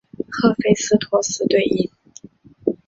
[0.31, 1.87] 赫菲斯托斯对应。